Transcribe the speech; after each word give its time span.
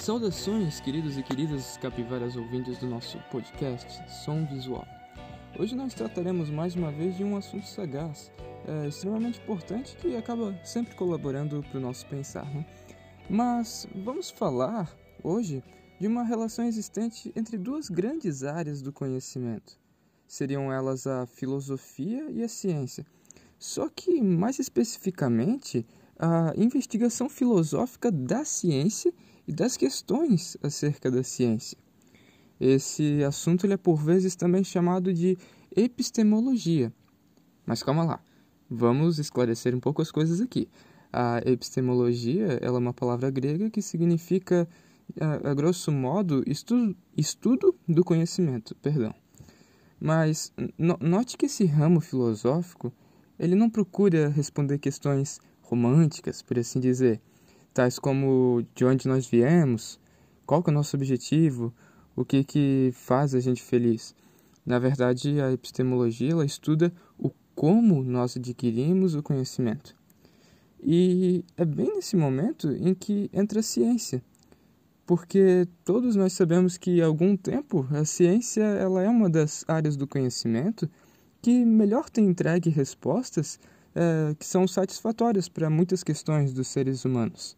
Saudações, 0.00 0.80
queridos 0.80 1.18
e 1.18 1.22
queridas 1.22 1.76
capivaras 1.76 2.34
ouvintes 2.34 2.78
do 2.78 2.86
nosso 2.86 3.18
podcast 3.30 4.02
Som 4.24 4.46
Visual. 4.46 4.86
Hoje 5.58 5.76
nós 5.76 5.92
trataremos 5.92 6.48
mais 6.48 6.74
uma 6.74 6.90
vez 6.90 7.18
de 7.18 7.22
um 7.22 7.36
assunto 7.36 7.66
sagaz, 7.66 8.32
é, 8.66 8.88
extremamente 8.88 9.38
importante 9.40 9.94
que 9.98 10.16
acaba 10.16 10.58
sempre 10.64 10.94
colaborando 10.94 11.62
para 11.62 11.76
o 11.76 11.82
nosso 11.82 12.06
pensar. 12.06 12.46
Né? 12.46 12.64
Mas 13.28 13.86
vamos 13.94 14.30
falar 14.30 14.90
hoje 15.22 15.62
de 16.00 16.06
uma 16.06 16.24
relação 16.24 16.64
existente 16.64 17.30
entre 17.36 17.58
duas 17.58 17.90
grandes 17.90 18.42
áreas 18.42 18.80
do 18.80 18.94
conhecimento. 18.94 19.78
Seriam 20.26 20.72
elas 20.72 21.06
a 21.06 21.26
filosofia 21.26 22.30
e 22.30 22.42
a 22.42 22.48
ciência. 22.48 23.04
Só 23.58 23.86
que, 23.90 24.22
mais 24.22 24.58
especificamente, 24.58 25.86
a 26.18 26.54
investigação 26.56 27.28
filosófica 27.28 28.10
da 28.10 28.46
ciência 28.46 29.12
e 29.50 29.52
das 29.52 29.76
questões 29.76 30.56
acerca 30.62 31.10
da 31.10 31.24
ciência. 31.24 31.76
Esse 32.60 33.24
assunto 33.24 33.66
é 33.66 33.76
por 33.76 33.96
vezes 33.96 34.36
também 34.36 34.62
chamado 34.62 35.12
de 35.12 35.36
epistemologia. 35.74 36.92
Mas 37.66 37.82
calma 37.82 38.04
lá, 38.04 38.20
vamos 38.70 39.18
esclarecer 39.18 39.74
um 39.74 39.80
pouco 39.80 40.00
as 40.00 40.12
coisas 40.12 40.40
aqui. 40.40 40.68
A 41.12 41.38
epistemologia 41.44 42.60
ela 42.62 42.76
é 42.76 42.78
uma 42.78 42.94
palavra 42.94 43.28
grega 43.28 43.68
que 43.68 43.82
significa, 43.82 44.68
a, 45.20 45.50
a 45.50 45.54
grosso 45.54 45.90
modo, 45.90 46.44
estudo, 46.46 46.96
estudo 47.16 47.74
do 47.88 48.04
conhecimento. 48.04 48.76
Perdão. 48.76 49.12
Mas 50.00 50.52
no, 50.78 50.96
note 51.00 51.36
que 51.36 51.46
esse 51.46 51.64
ramo 51.64 52.00
filosófico 52.00 52.92
ele 53.36 53.56
não 53.56 53.68
procura 53.68 54.28
responder 54.28 54.78
questões 54.78 55.40
românticas, 55.60 56.40
por 56.40 56.56
assim 56.56 56.78
dizer, 56.78 57.20
tais 57.72 57.98
como 57.98 58.64
de 58.74 58.84
onde 58.84 59.08
nós 59.08 59.26
viemos, 59.26 60.00
qual 60.46 60.62
que 60.62 60.70
é 60.70 60.72
o 60.72 60.74
nosso 60.74 60.96
objetivo, 60.96 61.72
o 62.16 62.24
que 62.24 62.44
que 62.44 62.90
faz 62.92 63.34
a 63.34 63.40
gente 63.40 63.62
feliz. 63.62 64.14
Na 64.64 64.78
verdade, 64.78 65.40
a 65.40 65.52
epistemologia 65.52 66.32
ela 66.32 66.44
estuda 66.44 66.92
o 67.18 67.30
como 67.54 68.02
nós 68.02 68.36
adquirimos 68.36 69.14
o 69.14 69.22
conhecimento. 69.22 69.94
E 70.82 71.44
é 71.56 71.64
bem 71.64 71.94
nesse 71.94 72.16
momento 72.16 72.70
em 72.72 72.94
que 72.94 73.28
entra 73.32 73.60
a 73.60 73.62
ciência, 73.62 74.22
porque 75.04 75.68
todos 75.84 76.16
nós 76.16 76.32
sabemos 76.32 76.78
que 76.78 77.02
há 77.02 77.06
algum 77.06 77.36
tempo 77.36 77.86
a 77.90 78.04
ciência 78.04 78.62
ela 78.62 79.02
é 79.02 79.08
uma 79.08 79.28
das 79.28 79.64
áreas 79.68 79.96
do 79.96 80.06
conhecimento 80.06 80.88
que 81.42 81.64
melhor 81.64 82.08
tem 82.08 82.26
entregue 82.26 82.70
respostas 82.70 83.58
é, 83.94 84.34
que 84.38 84.46
são 84.46 84.68
satisfatórias 84.68 85.48
para 85.48 85.68
muitas 85.68 86.02
questões 86.02 86.52
dos 86.52 86.68
seres 86.68 87.04
humanos. 87.04 87.56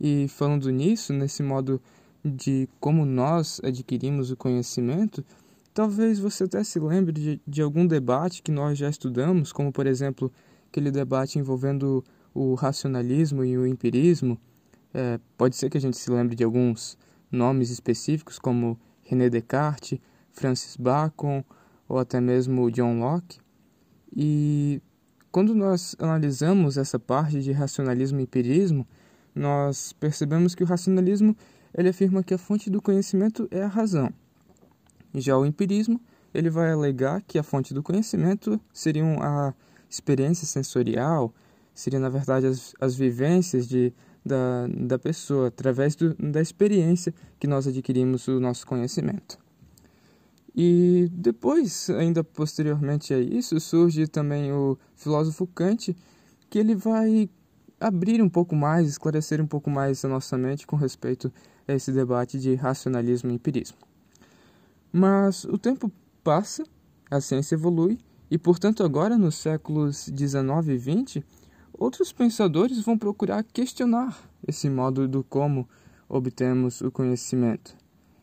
E 0.00 0.28
falando 0.28 0.70
nisso, 0.70 1.12
nesse 1.12 1.42
modo 1.42 1.80
de 2.24 2.68
como 2.80 3.04
nós 3.04 3.60
adquirimos 3.64 4.30
o 4.30 4.36
conhecimento, 4.36 5.24
talvez 5.72 6.18
você 6.18 6.44
até 6.44 6.62
se 6.64 6.78
lembre 6.78 7.12
de, 7.12 7.40
de 7.46 7.62
algum 7.62 7.86
debate 7.86 8.42
que 8.42 8.50
nós 8.50 8.78
já 8.78 8.88
estudamos, 8.88 9.52
como 9.52 9.72
por 9.72 9.86
exemplo 9.86 10.32
aquele 10.68 10.90
debate 10.90 11.38
envolvendo 11.38 12.04
o 12.34 12.54
racionalismo 12.54 13.44
e 13.44 13.56
o 13.56 13.66
empirismo. 13.66 14.38
É, 14.92 15.18
pode 15.36 15.56
ser 15.56 15.70
que 15.70 15.78
a 15.78 15.80
gente 15.80 15.96
se 15.96 16.10
lembre 16.10 16.34
de 16.34 16.44
alguns 16.44 16.98
nomes 17.30 17.70
específicos, 17.70 18.38
como 18.38 18.78
René 19.02 19.28
Descartes, 19.28 19.98
Francis 20.32 20.76
Bacon 20.76 21.44
ou 21.88 21.98
até 21.98 22.20
mesmo 22.20 22.70
John 22.70 23.00
Locke. 23.00 23.38
E 24.14 24.80
quando 25.30 25.54
nós 25.54 25.94
analisamos 25.98 26.76
essa 26.76 26.98
parte 26.98 27.42
de 27.42 27.52
racionalismo 27.52 28.20
e 28.20 28.22
empirismo, 28.22 28.86
nós 29.36 29.92
percebemos 29.92 30.54
que 30.54 30.64
o 30.64 30.66
racionalismo 30.66 31.36
ele 31.74 31.90
afirma 31.90 32.22
que 32.22 32.32
a 32.32 32.38
fonte 32.38 32.70
do 32.70 32.80
conhecimento 32.80 33.46
é 33.50 33.62
a 33.62 33.68
razão. 33.68 34.10
Já 35.14 35.36
o 35.36 35.44
empirismo 35.44 36.00
ele 36.32 36.50
vai 36.50 36.72
alegar 36.72 37.22
que 37.22 37.38
a 37.38 37.42
fonte 37.42 37.72
do 37.72 37.82
conhecimento 37.82 38.60
seriam 38.72 39.22
a 39.22 39.54
experiência 39.88 40.46
sensorial, 40.46 41.32
seria 41.74 42.00
na 42.00 42.08
verdade 42.08 42.46
as, 42.46 42.74
as 42.80 42.94
vivências 42.94 43.68
de, 43.68 43.92
da, 44.24 44.66
da 44.68 44.98
pessoa, 44.98 45.48
através 45.48 45.94
do, 45.94 46.14
da 46.14 46.40
experiência 46.40 47.14
que 47.38 47.46
nós 47.46 47.66
adquirimos 47.66 48.26
o 48.28 48.40
nosso 48.40 48.66
conhecimento. 48.66 49.38
E 50.54 51.08
depois, 51.12 51.90
ainda 51.90 52.24
posteriormente 52.24 53.12
a 53.12 53.18
isso, 53.18 53.60
surge 53.60 54.06
também 54.08 54.50
o 54.52 54.78
filósofo 54.94 55.46
Kant, 55.46 55.94
que 56.48 56.58
ele 56.58 56.74
vai 56.74 57.28
abrir 57.80 58.22
um 58.22 58.28
pouco 58.28 58.56
mais, 58.56 58.88
esclarecer 58.88 59.40
um 59.40 59.46
pouco 59.46 59.70
mais 59.70 60.04
a 60.04 60.08
nossa 60.08 60.36
mente 60.36 60.66
com 60.66 60.76
respeito 60.76 61.32
a 61.68 61.74
esse 61.74 61.92
debate 61.92 62.38
de 62.38 62.54
racionalismo 62.54 63.30
e 63.30 63.34
empirismo. 63.34 63.76
Mas 64.92 65.44
o 65.44 65.58
tempo 65.58 65.90
passa, 66.24 66.64
a 67.10 67.20
ciência 67.20 67.54
evolui, 67.54 67.98
e 68.30 68.38
portanto 68.38 68.82
agora 68.82 69.16
nos 69.16 69.36
séculos 69.36 70.08
19 70.08 70.72
e 70.72 70.78
20, 70.78 71.24
outros 71.72 72.12
pensadores 72.12 72.80
vão 72.80 72.96
procurar 72.98 73.44
questionar 73.44 74.18
esse 74.46 74.68
modo 74.70 75.06
do 75.06 75.22
como 75.22 75.68
obtemos 76.08 76.80
o 76.80 76.90
conhecimento. 76.90 77.76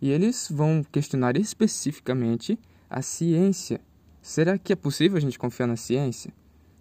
E 0.00 0.10
eles 0.10 0.48
vão 0.50 0.84
questionar 0.90 1.36
especificamente 1.36 2.58
a 2.88 3.02
ciência. 3.02 3.80
Será 4.20 4.58
que 4.58 4.72
é 4.72 4.76
possível 4.76 5.16
a 5.16 5.20
gente 5.20 5.38
confiar 5.38 5.66
na 5.66 5.76
ciência? 5.76 6.32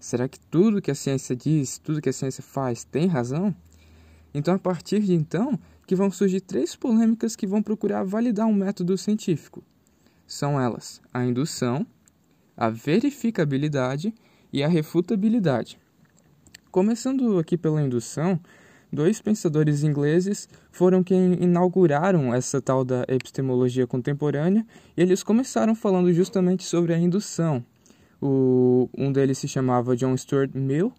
Será 0.03 0.27
que 0.27 0.37
tudo 0.37 0.81
que 0.81 0.91
a 0.91 0.95
ciência 0.95 1.33
diz, 1.33 1.77
tudo 1.77 2.01
que 2.01 2.09
a 2.09 2.13
ciência 2.13 2.43
faz, 2.43 2.83
tem 2.83 3.07
razão? 3.07 3.55
Então, 4.33 4.53
a 4.53 4.59
partir 4.59 4.99
de 4.99 5.13
então, 5.13 5.57
que 5.87 5.95
vão 5.95 6.11
surgir 6.11 6.41
três 6.41 6.75
polêmicas 6.75 7.37
que 7.37 7.47
vão 7.47 7.63
procurar 7.63 8.03
validar 8.03 8.45
um 8.45 8.53
método 8.53 8.97
científico. 8.97 9.63
São 10.27 10.59
elas 10.59 11.01
a 11.13 11.23
indução, 11.23 11.87
a 12.57 12.69
verificabilidade 12.69 14.13
e 14.51 14.61
a 14.61 14.67
refutabilidade. 14.67 15.79
Começando 16.69 17.39
aqui 17.39 17.57
pela 17.57 17.81
indução, 17.81 18.37
dois 18.91 19.21
pensadores 19.21 19.83
ingleses 19.83 20.49
foram 20.69 21.01
quem 21.01 21.41
inauguraram 21.41 22.33
essa 22.33 22.61
tal 22.61 22.83
da 22.83 23.05
epistemologia 23.07 23.87
contemporânea 23.87 24.67
e 24.97 25.01
eles 25.01 25.23
começaram 25.23 25.73
falando 25.73 26.11
justamente 26.11 26.65
sobre 26.65 26.93
a 26.93 26.97
indução. 26.97 27.63
O, 28.25 28.89
um 28.97 29.11
deles 29.11 29.37
se 29.37 29.49
chamava 29.49 29.97
John 29.97 30.15
Stuart 30.15 30.51
Mill 30.53 30.93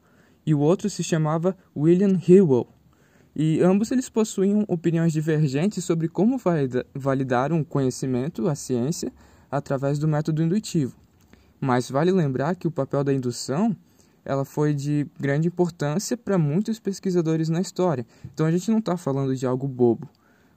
e 0.45 0.55
o 0.55 0.59
outro 0.59 0.91
se 0.91 1.03
chamava 1.03 1.57
William 1.75 2.21
Hewell. 2.29 2.69
E 3.35 3.63
ambos 3.63 3.91
eles 3.91 4.11
possuíam 4.11 4.63
opiniões 4.69 5.11
divergentes 5.11 5.83
sobre 5.83 6.07
como 6.07 6.39
validar 6.95 7.51
um 7.51 7.65
conhecimento, 7.65 8.47
a 8.47 8.55
ciência, 8.55 9.11
através 9.51 9.99
do 9.99 10.07
método 10.07 10.43
indutivo. 10.43 10.95
Mas 11.59 11.91
vale 11.91 12.13
lembrar 12.13 12.57
que 12.57 12.69
o 12.69 12.71
papel 12.71 13.03
da 13.03 13.15
indução 13.15 13.75
ela 14.23 14.45
foi 14.45 14.75
de 14.75 15.07
grande 15.19 15.49
importância 15.49 16.19
para 16.19 16.37
muitos 16.37 16.79
pesquisadores 16.79 17.49
na 17.49 17.63
história. 17.63 18.07
Então 18.35 18.45
a 18.45 18.51
gente 18.51 18.71
não 18.71 18.81
está 18.81 18.99
falando 18.99 19.35
de 19.35 19.47
algo 19.47 19.67
bobo. 19.67 20.07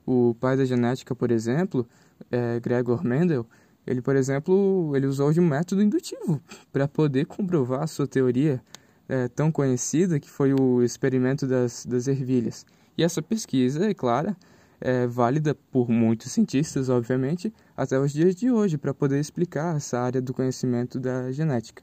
O 0.06 0.36
pai 0.38 0.58
da 0.58 0.66
genética, 0.66 1.16
por 1.16 1.32
exemplo, 1.32 1.88
é 2.30 2.60
Gregor 2.60 3.06
Mendel, 3.06 3.46
ele, 3.88 4.02
por 4.02 4.18
exemplo, 4.18 4.92
ele 4.96 5.08
usou 5.08 5.32
de 5.32 5.40
um 5.40 5.48
método 5.48 5.82
indutivo 5.82 6.42
para 6.74 6.88
poder 6.88 7.26
comprovar 7.26 7.84
a 7.84 7.88
sua 7.88 8.06
teoria 8.06 8.62
é, 9.08 9.30
tão 9.30 9.50
conhecida 9.50 10.20
que 10.20 10.30
foi 10.30 10.54
o 10.54 10.84
experimento 10.84 11.48
das, 11.48 11.86
das 11.86 12.08
ervilhas. 12.08 12.66
E 12.98 13.04
essa 13.04 13.22
pesquisa, 13.22 13.90
é 13.90 13.94
clara, 13.94 14.36
é 14.82 15.08
válida 15.08 15.56
por 15.72 15.90
muitos 15.90 16.34
cientistas, 16.34 16.90
obviamente, 16.90 17.54
até 17.78 17.98
os 17.98 18.12
dias 18.12 18.36
de 18.36 18.52
hoje, 18.52 18.78
para 18.78 18.94
poder 18.94 19.20
explicar 19.20 19.78
essa 19.78 19.98
área 20.00 20.22
do 20.22 20.34
conhecimento 20.34 21.00
da 21.00 21.32
genética. 21.32 21.82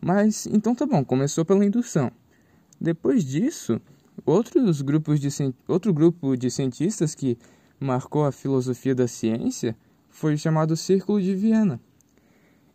Mas 0.00 0.46
então 0.46 0.74
tá 0.74 0.86
bom, 0.86 1.04
começou 1.04 1.44
pela 1.44 1.64
indução. 1.64 2.10
Depois 2.80 3.22
disso, 3.22 3.80
outros 4.24 4.80
grupos 4.80 5.20
de, 5.20 5.28
outro 5.68 5.92
grupo 5.92 6.36
de 6.36 6.50
cientistas 6.50 7.14
que 7.14 7.38
marcou 7.78 8.24
a 8.24 8.32
filosofia 8.32 8.94
da 8.94 9.06
ciência 9.06 9.76
foi 10.12 10.36
chamado 10.36 10.76
Círculo 10.76 11.20
de 11.20 11.34
Viena. 11.34 11.80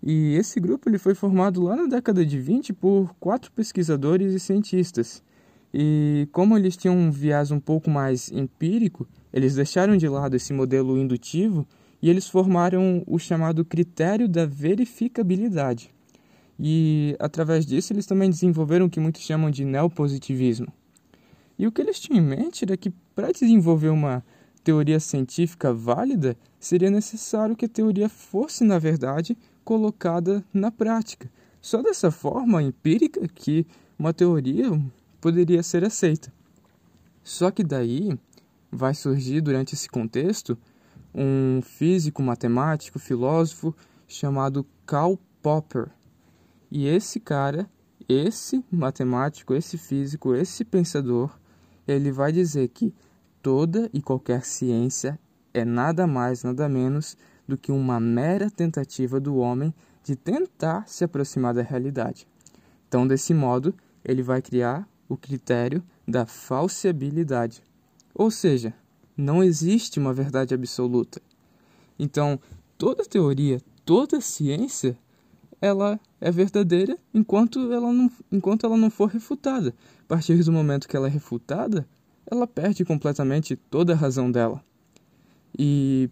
E 0.04 0.34
esse 0.36 0.60
grupo 0.60 0.89
ele 0.89 0.98
foi 0.98 1.16
formado 1.16 1.62
lá 1.62 1.75
na 1.75 1.86
década 1.86 2.25
de 2.25 2.39
20 2.39 2.74
por 2.74 3.16
quatro 3.19 3.51
pesquisadores 3.51 4.34
e 4.34 4.39
cientistas. 4.39 5.24
E 5.74 6.28
como 6.31 6.57
eles 6.57 6.75
tinham 6.75 6.95
um 6.98 7.12
viés 7.12 7.51
um 7.51 7.60
pouco 7.60 7.89
mais 7.89 8.31
empírico, 8.31 9.07
eles 9.31 9.56
deixaram 9.56 9.95
de 9.95 10.07
lado 10.07 10.36
esse 10.36 10.51
modelo 10.51 10.98
indutivo 10.98 11.66
e 12.01 12.10
eles 12.10 12.28
formaram 12.28 13.04
o 13.06 13.19
chamado 13.19 13.63
critério 13.63 14.28
da 14.28 14.45
verificabilidade. 14.45 15.90
E 16.60 17.16
através 17.19 17.66
disso 17.66 17.94
eles 17.94 18.06
também 18.06 18.30
desenvolveram 18.30 18.88
o 18.88 18.90
que 18.90 19.00
muitos 19.00 19.22
chamam 19.22 19.51
de 19.51 19.63
neopositivismo. 19.63 20.68
E 21.57 21.68
o 21.68 21.72
que 21.72 21.81
eles 21.81 22.00
tinham 22.00 22.24
em 22.24 22.28
mente 22.28 22.66
era 22.66 22.75
que 22.75 22.92
para 23.16 23.31
desenvolver 23.31 23.90
uma 23.90 24.24
teoria 24.68 25.00
científica 25.00 25.74
válida, 25.74 26.36
seria 26.60 26.92
necessário 26.92 27.56
que 27.56 27.64
a 27.64 27.69
teoria 27.69 28.10
fosse, 28.10 28.66
na 28.66 28.78
verdade, 28.78 29.38
colocada 29.64 30.44
na 30.54 30.69
prática. 30.69 31.31
Só 31.62 31.81
dessa 31.81 32.12
forma 32.12 32.62
empírica 32.62 33.25
que 33.30 33.66
uma 33.98 34.14
teoria 34.14 34.69
poderia 35.22 35.64
ser 35.64 35.86
aceita. 35.86 36.34
Só 37.24 37.50
que 37.50 37.64
daí 37.64 38.19
vai 38.69 38.94
surgir 38.94 39.40
durante 39.40 39.74
esse 39.74 39.88
contexto 39.88 40.58
um 41.16 41.62
físico, 41.62 42.22
matemático, 42.22 43.00
filósofo 43.00 43.74
chamado 44.06 44.66
Karl 44.86 45.18
Popper. 45.42 45.88
E 46.69 46.88
esse 46.88 47.22
cara, 47.22 47.69
esse 48.10 48.62
matemático, 48.69 49.54
esse 49.54 49.78
físico, 49.78 50.36
esse 50.36 50.66
pensador, 50.66 51.40
ele 51.88 52.12
vai 52.12 52.34
dizer 52.34 52.68
que 52.68 52.94
toda 53.48 53.90
e 53.94 54.02
qualquer 54.02 54.44
ciência 54.44 55.18
é 55.54 55.64
nada 55.64 56.06
mais, 56.06 56.44
nada 56.44 56.68
menos 56.68 57.16
do 57.48 57.58
que 57.58 57.72
uma 57.72 57.98
mera 57.98 58.52
tentativa 58.52 59.22
do 59.22 59.38
homem 59.38 59.74
de 60.04 60.18
tentar 60.18 60.86
se 60.86 61.06
aproximar 61.06 61.54
da 61.54 61.62
realidade. 61.62 62.28
Então, 62.90 63.08
desse 63.08 63.34
modo, 63.34 63.74
ele 64.04 64.22
vai 64.22 64.42
criar 64.42 64.86
o 65.08 65.16
critério 65.16 65.82
da 66.06 66.26
falsibilidade. 66.26 67.64
Ou 68.14 68.30
seja, 68.30 68.74
não 69.16 69.42
existe 69.42 69.98
uma 69.98 70.14
verdade 70.14 70.54
absoluta. 70.54 71.22
Então, 71.98 72.38
toda 72.78 73.06
teoria, 73.06 73.62
toda 73.86 74.20
ciência, 74.20 74.98
ela 75.62 75.98
é 76.20 76.30
verdadeira 76.30 76.98
enquanto 77.14 77.72
ela 77.72 77.94
não, 77.94 78.12
enquanto 78.30 78.66
ela 78.66 78.76
não 78.76 78.90
for 78.90 79.08
refutada. 79.08 79.74
A 80.02 80.06
partir 80.06 80.44
do 80.44 80.52
momento 80.52 80.86
que 80.86 80.98
ela 80.98 81.08
é 81.08 81.10
refutada, 81.10 81.88
ela 82.30 82.46
perde 82.46 82.84
completamente 82.84 83.56
toda 83.56 83.94
a 83.94 83.96
razão 83.96 84.32
dela. 84.32 84.64
E 85.58 86.10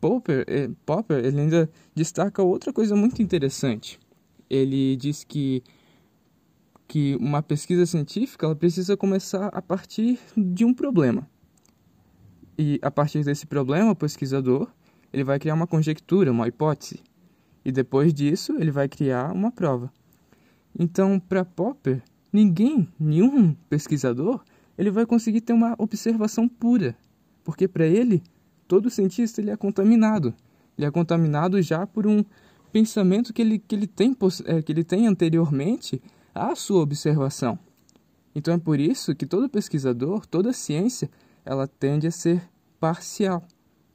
Popper, 0.00 0.44
eh, 0.46 0.70
Popper 0.84 1.24
ele 1.24 1.40
ainda 1.40 1.70
destaca 1.94 2.42
outra 2.42 2.72
coisa 2.72 2.94
muito 2.94 3.22
interessante. 3.22 3.98
Ele 4.48 4.96
diz 4.96 5.24
que 5.24 5.62
que 6.88 7.16
uma 7.16 7.42
pesquisa 7.42 7.84
científica 7.84 8.46
ela 8.46 8.54
precisa 8.54 8.96
começar 8.96 9.48
a 9.48 9.60
partir 9.60 10.20
de 10.36 10.64
um 10.64 10.72
problema. 10.72 11.28
E 12.56 12.78
a 12.80 12.92
partir 12.92 13.24
desse 13.24 13.44
problema, 13.44 13.90
o 13.90 13.96
pesquisador 13.96 14.68
ele 15.12 15.24
vai 15.24 15.38
criar 15.38 15.54
uma 15.54 15.66
conjectura, 15.66 16.30
uma 16.30 16.46
hipótese. 16.46 17.00
E 17.64 17.72
depois 17.72 18.14
disso, 18.14 18.54
ele 18.58 18.70
vai 18.70 18.88
criar 18.88 19.32
uma 19.32 19.50
prova. 19.50 19.92
Então, 20.78 21.18
para 21.18 21.44
Popper, 21.44 22.02
ninguém, 22.32 22.88
nenhum 23.00 23.54
pesquisador, 23.68 24.44
ele 24.76 24.90
vai 24.90 25.06
conseguir 25.06 25.40
ter 25.40 25.52
uma 25.52 25.74
observação 25.78 26.48
pura, 26.48 26.96
porque 27.44 27.66
para 27.66 27.86
ele 27.86 28.22
todo 28.66 28.90
cientista 28.90 29.40
ele 29.40 29.50
é 29.50 29.56
contaminado. 29.56 30.34
Ele 30.76 30.86
é 30.86 30.90
contaminado 30.90 31.60
já 31.62 31.86
por 31.86 32.06
um 32.06 32.24
pensamento 32.72 33.32
que 33.32 33.40
ele, 33.40 33.58
que 33.58 33.74
ele, 33.74 33.86
tem, 33.86 34.14
é, 34.44 34.60
que 34.60 34.72
ele 34.72 34.84
tem 34.84 35.06
anteriormente 35.06 36.02
à 36.34 36.54
sua 36.54 36.82
observação. 36.82 37.58
Então 38.34 38.52
é 38.52 38.58
por 38.58 38.78
isso 38.78 39.14
que 39.14 39.24
todo 39.24 39.48
pesquisador, 39.48 40.26
toda 40.26 40.52
ciência, 40.52 41.10
ela 41.44 41.66
tende 41.66 42.06
a 42.06 42.10
ser 42.10 42.42
parcial, 42.78 43.42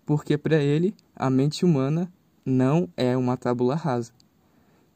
porque 0.05 0.37
para 0.37 0.57
ele 0.57 0.95
a 1.15 1.29
mente 1.29 1.63
humana 1.63 2.11
não 2.43 2.89
é 2.97 3.15
uma 3.15 3.37
tábula 3.37 3.75
rasa. 3.75 4.11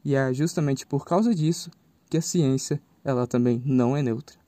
E 0.03 0.15
é 0.15 0.33
justamente 0.33 0.85
por 0.85 1.05
causa 1.05 1.33
disso 1.35 1.69
que 2.09 2.17
a 2.17 2.21
ciência 2.21 2.81
ela 3.03 3.27
também 3.27 3.61
não 3.63 3.95
é 3.95 4.01
neutra. 4.01 4.44